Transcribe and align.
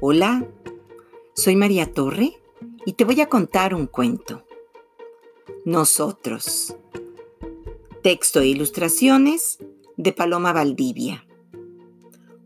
Hola, 0.00 0.46
soy 1.34 1.56
María 1.56 1.92
Torre 1.92 2.40
y 2.86 2.92
te 2.92 3.04
voy 3.04 3.20
a 3.20 3.28
contar 3.28 3.74
un 3.74 3.88
cuento. 3.88 4.44
Nosotros. 5.64 6.76
Texto 8.00 8.38
e 8.38 8.46
ilustraciones 8.46 9.58
de 9.96 10.12
Paloma 10.12 10.52
Valdivia. 10.52 11.26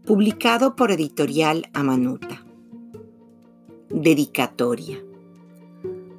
Publicado 0.06 0.76
por 0.76 0.92
Editorial 0.92 1.68
Amanuta. 1.74 2.42
Dedicatoria. 3.90 5.04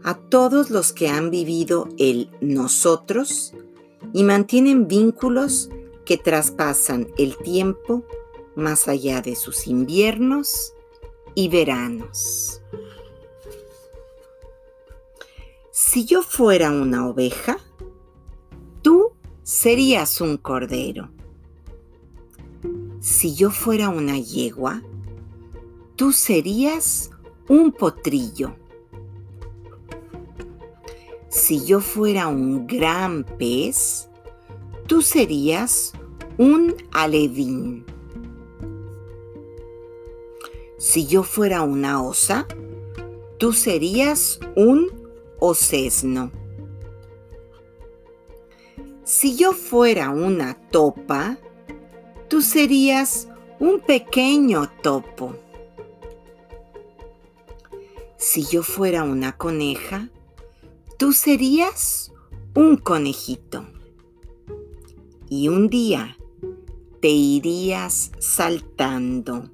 A 0.04 0.14
todos 0.14 0.70
los 0.70 0.94
que 0.94 1.08
han 1.08 1.32
vivido 1.32 1.90
el 1.98 2.30
nosotros 2.42 3.56
y 4.14 4.22
mantienen 4.22 4.88
vínculos 4.88 5.72
que 6.06 6.18
traspasan 6.18 7.08
el 7.18 7.38
tiempo 7.38 8.06
más 8.56 8.88
allá 8.88 9.24
de 9.24 9.36
sus 9.36 9.66
inviernos 9.66 10.76
y 11.36 11.50
veranos. 11.50 12.62
Si 15.72 16.06
yo 16.06 16.22
fuera 16.22 16.72
una 16.72 17.08
oveja, 17.08 17.58
tú 18.82 19.12
serías 19.44 20.22
un 20.22 20.38
cordero. 20.38 21.10
Si 23.00 23.36
yo 23.36 23.52
fuera 23.52 23.90
una 23.90 24.18
yegua, 24.18 24.82
tú 25.96 26.14
serías 26.14 27.12
un 27.48 27.72
potrillo. 27.72 28.56
Si 31.30 31.66
yo 31.66 31.80
fuera 31.80 32.28
un 32.28 32.68
gran 32.68 33.24
pez, 33.24 34.10
tú 34.88 35.02
serías 35.02 35.94
un 36.38 36.76
alevín. 36.92 37.86
Si 40.84 41.08
yo 41.08 41.24
fuera 41.24 41.62
una 41.62 42.04
osa, 42.04 42.46
tú 43.40 43.54
serías 43.54 44.42
un 44.58 44.92
osesno. 45.40 46.30
Si 49.06 49.38
yo 49.38 49.54
fuera 49.54 50.10
una 50.10 50.56
topa, 50.72 51.38
tú 52.28 52.42
serías 52.42 53.30
un 53.62 53.80
pequeño 53.80 54.70
topo. 54.82 55.38
Si 58.18 58.44
yo 58.44 58.62
fuera 58.62 59.06
una 59.06 59.38
coneja, 59.38 60.10
tú 60.98 61.14
serías 61.14 62.12
un 62.56 62.76
conejito. 62.76 63.66
Y 65.30 65.48
un 65.48 65.70
día 65.70 66.18
te 67.00 67.08
irías 67.08 68.12
saltando 68.20 69.50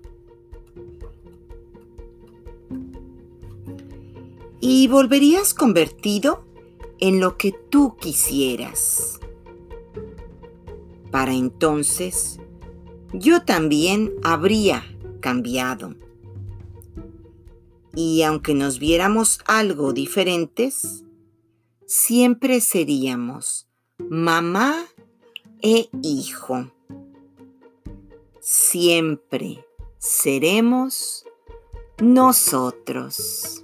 y 4.59 4.87
volverías 4.87 5.53
convertido 5.53 6.43
en 6.99 7.19
lo 7.19 7.37
que 7.37 7.51
tú 7.51 7.95
quisieras. 7.97 9.19
Para 11.11 11.33
entonces, 11.33 12.39
yo 13.13 13.43
también 13.43 14.13
habría 14.23 14.83
cambiado. 15.21 15.95
Y 17.95 18.21
aunque 18.21 18.53
nos 18.53 18.79
viéramos 18.79 19.39
algo 19.45 19.93
diferentes, 19.93 21.03
siempre 21.85 22.61
seríamos 22.61 23.67
mamá 23.97 24.85
e 25.61 25.89
hijo. 26.03 26.71
Siempre 28.39 29.65
seremos 29.97 31.25
nosotros 31.99 33.63